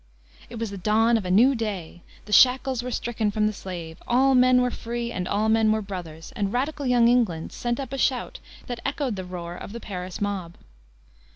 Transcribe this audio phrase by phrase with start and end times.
[0.49, 3.99] It was the dawn of a new day: the shackles were stricken from the slave;
[4.07, 7.93] all men were free and all men were brothers, and radical young England sent up
[7.93, 10.55] a shout that echoed the roar of the Paris mob.